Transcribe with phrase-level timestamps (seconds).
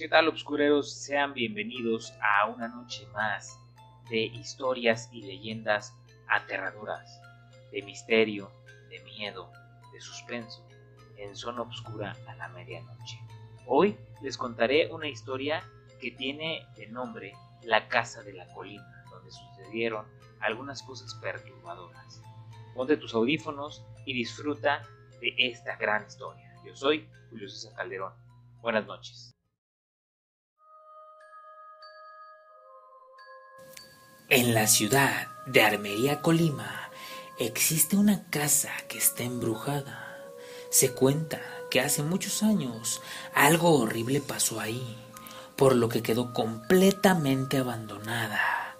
[0.00, 0.90] ¿Qué tal, obscureros?
[0.90, 3.60] Sean bienvenidos a una noche más
[4.08, 5.94] de historias y leyendas
[6.26, 7.20] aterradoras,
[7.70, 8.50] de misterio,
[8.88, 9.52] de miedo,
[9.92, 10.66] de suspenso,
[11.18, 13.18] en zona oscura a la medianoche.
[13.66, 15.62] Hoy les contaré una historia
[16.00, 20.06] que tiene de nombre La Casa de la Colina, donde sucedieron
[20.40, 22.22] algunas cosas perturbadoras.
[22.74, 24.80] Ponte tus audífonos y disfruta
[25.20, 26.54] de esta gran historia.
[26.64, 28.14] Yo soy Julio César Calderón.
[28.62, 29.36] Buenas noches.
[34.32, 36.88] En la ciudad de Armería, Colima,
[37.40, 40.24] existe una casa que está embrujada.
[40.70, 43.02] Se cuenta que hace muchos años
[43.34, 44.96] algo horrible pasó ahí,
[45.56, 48.76] por lo que quedó completamente abandonada.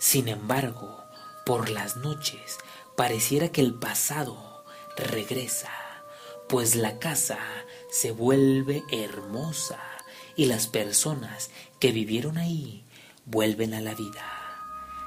[0.00, 1.04] Sin embargo,
[1.46, 2.58] por las noches
[2.96, 4.64] pareciera que el pasado
[4.96, 5.70] regresa,
[6.48, 7.38] pues la casa
[7.88, 9.78] se vuelve hermosa
[10.34, 12.84] y las personas que vivieron ahí
[13.26, 14.37] vuelven a la vida.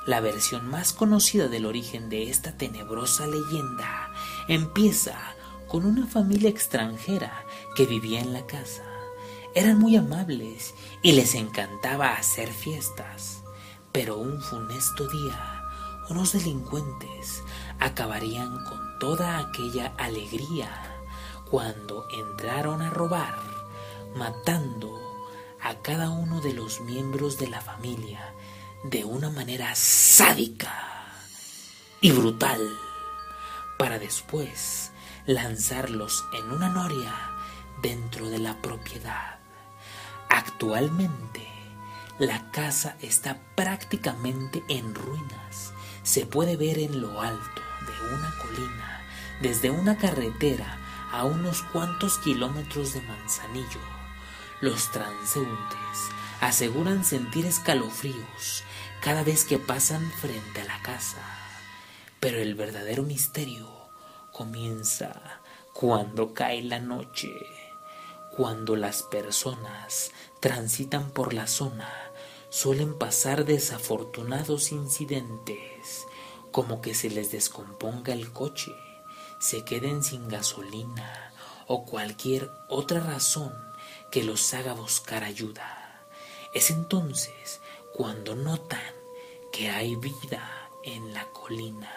[0.05, 4.11] La versión más conocida del origen de esta tenebrosa leyenda
[4.47, 5.15] empieza
[5.67, 8.83] con una familia extranjera que vivía en la casa.
[9.53, 13.43] Eran muy amables y les encantaba hacer fiestas,
[13.91, 15.61] pero un funesto día
[16.09, 17.43] unos delincuentes
[17.79, 20.69] acabarían con toda aquella alegría
[21.49, 23.35] cuando entraron a robar,
[24.15, 24.99] matando
[25.61, 28.33] a cada uno de los miembros de la familia
[28.83, 30.73] de una manera sádica
[32.01, 32.59] y brutal
[33.77, 34.91] para después
[35.27, 37.13] lanzarlos en una noria
[37.81, 39.39] dentro de la propiedad.
[40.29, 41.47] Actualmente
[42.17, 45.73] la casa está prácticamente en ruinas.
[46.01, 49.01] Se puede ver en lo alto de una colina
[49.41, 50.79] desde una carretera
[51.11, 53.81] a unos cuantos kilómetros de Manzanillo.
[54.59, 56.09] Los transeúntes
[56.41, 58.63] aseguran sentir escalofríos
[59.01, 61.21] cada vez que pasan frente a la casa.
[62.19, 63.67] Pero el verdadero misterio
[64.31, 65.41] comienza
[65.73, 67.33] cuando cae la noche,
[68.37, 71.91] cuando las personas transitan por la zona,
[72.49, 76.05] suelen pasar desafortunados incidentes,
[76.51, 78.75] como que se les descomponga el coche,
[79.39, 81.33] se queden sin gasolina
[81.65, 83.53] o cualquier otra razón
[84.11, 86.03] que los haga buscar ayuda.
[86.53, 87.61] Es entonces
[88.01, 88.79] cuando notan
[89.51, 90.41] que hay vida
[90.83, 91.91] en la colina.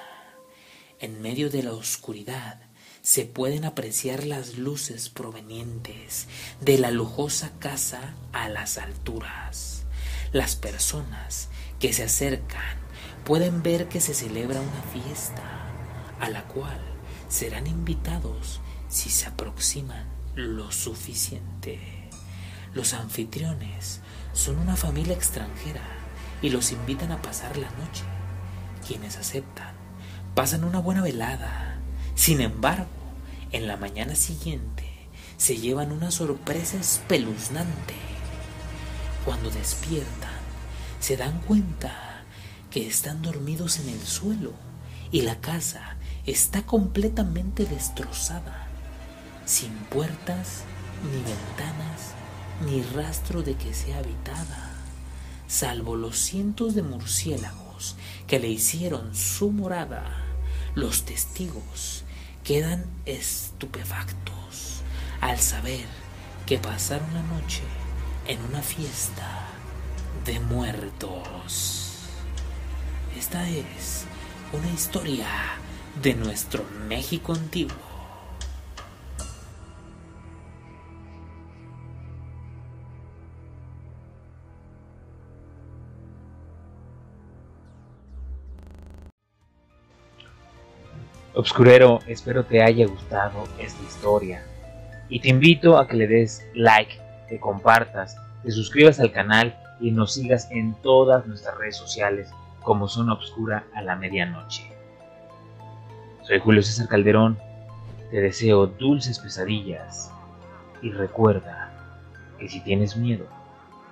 [1.01, 2.61] En medio de la oscuridad
[3.01, 6.27] se pueden apreciar las luces provenientes
[6.61, 9.87] de la lujosa casa a las alturas.
[10.31, 11.49] Las personas
[11.81, 12.77] que se acercan
[13.25, 15.73] pueden ver que se celebra una fiesta
[16.21, 16.83] a la cual
[17.31, 18.61] serán invitados
[18.91, 22.04] si se aproximan lo suficiente.
[22.75, 24.01] Los anfitriones
[24.33, 25.83] son una familia extranjera
[26.43, 28.03] y los invitan a pasar la noche.
[28.85, 29.75] Quienes aceptan
[30.35, 31.79] pasan una buena velada.
[32.17, 32.89] Sin embargo,
[33.53, 34.85] en la mañana siguiente
[35.37, 37.95] se llevan una sorpresa espeluznante.
[39.25, 40.35] Cuando despiertan,
[40.99, 42.25] se dan cuenta
[42.73, 44.53] que están dormidos en el suelo
[45.13, 45.97] y la casa
[46.27, 48.67] está completamente destrozada,
[49.45, 50.65] sin puertas
[51.05, 52.15] ni ventanas
[52.63, 54.71] ni rastro de que sea habitada,
[55.47, 60.05] salvo los cientos de murciélagos que le hicieron su morada.
[60.75, 62.05] Los testigos
[62.43, 64.83] quedan estupefactos
[65.21, 65.87] al saber
[66.47, 67.63] que pasaron la noche
[68.27, 69.47] en una fiesta
[70.25, 71.93] de muertos.
[73.17, 74.05] Esta es
[74.53, 75.27] una historia
[76.03, 77.94] de nuestro México antiguo.
[91.37, 94.45] Obscurero, espero te haya gustado esta historia
[95.09, 96.97] y te invito a que le des like,
[97.29, 102.31] te compartas, te suscribas al canal y nos sigas en todas nuestras redes sociales
[102.63, 104.71] como Zona Obscura a la medianoche.
[106.23, 107.37] Soy Julio César Calderón,
[108.13, 110.13] te deseo dulces pesadillas
[110.83, 111.73] y recuerda
[112.39, 113.27] que si tienes miedo,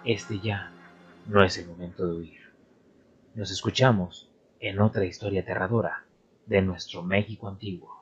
[0.05, 0.70] este ya
[1.26, 2.40] no es el momento de huir.
[3.34, 4.31] Nos escuchamos
[4.61, 6.05] en otra historia aterradora
[6.46, 8.01] de nuestro México antiguo.